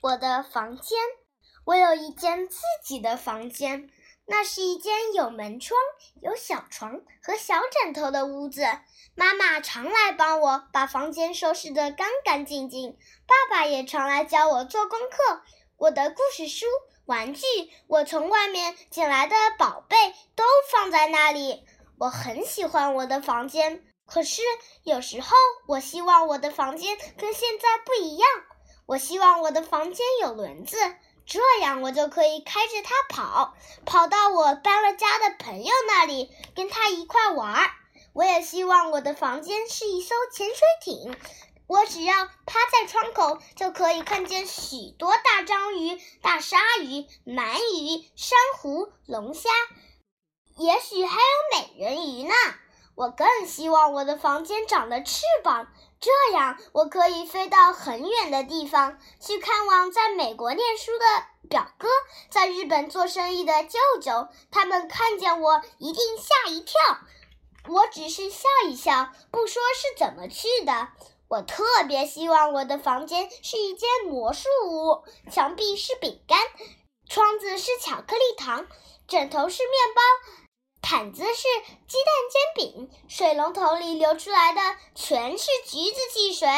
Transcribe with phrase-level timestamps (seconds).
[0.00, 0.98] 我的房间，
[1.64, 3.90] 我有一间自己的房间。
[4.26, 5.76] 那是一间有门窗、
[6.22, 8.62] 有小床和小枕头的屋子。
[9.16, 15.42] 妈妈常来帮我把房间收拾得干干净净，爸爸也常来教我做功课。
[15.76, 16.64] 我的故事书、
[17.06, 17.42] 玩具，
[17.88, 19.96] 我从外面捡来的宝贝
[20.36, 21.66] 都放在那里。
[21.98, 24.42] 我很喜欢我的房间，可是
[24.84, 25.36] 有时候
[25.66, 28.28] 我希望我的房间跟现在不一样。
[28.90, 30.76] 我希望我的房间有轮子，
[31.24, 33.54] 这样我就可以开着它跑，
[33.86, 37.70] 跑到我搬了家的朋友那里，跟他一块玩。
[38.12, 41.16] 我也希望我的房间是一艘潜水艇，
[41.68, 49.50] 我只要趴在窗口，就可以看见许多大章鱼、大鲨鱼、鳗鱼、珊瑚、龙虾，
[50.56, 52.34] 也许还有美人鱼呢。
[53.00, 55.68] 我更希望我的房间长了翅膀。
[55.98, 61.88] 这样，我可以飞到很远的地方去看望在美国念书的表哥，
[62.28, 64.28] 在日本做生意的舅舅。
[64.50, 66.74] 他们看见我一定吓一跳。
[67.68, 70.88] 我只是笑一笑，不说是怎么去的。
[71.28, 76.38] 我特别希望我的房间是一间魔术屋，墙壁是饼干，
[77.08, 78.66] 窗子是巧克力糖，
[79.08, 80.02] 枕头是面包。
[80.82, 81.42] 毯子是
[81.86, 84.60] 鸡蛋煎饼，水龙头里流出来的
[84.94, 86.48] 全是橘子汽水，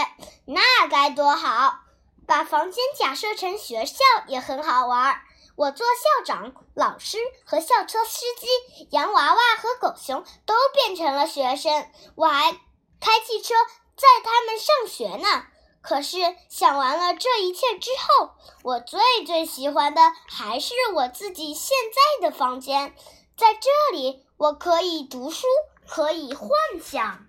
[0.46, 1.80] 那该多好！
[2.26, 3.96] 把房间假设成学校
[4.28, 5.20] 也很好玩儿。
[5.54, 12.52] 我做校长、老师和校车司机，洋娃娃和狗熊都变成了学生，我还
[13.00, 13.54] 开汽车
[13.96, 15.46] 载他们上学呢。
[15.82, 18.30] 可是想完了这一切之后，
[18.62, 21.76] 我最最喜欢的还是我自己现
[22.20, 22.94] 在的房间。
[23.36, 25.46] 在这里，我可以读书，
[25.86, 26.50] 可以幻
[26.82, 27.26] 想。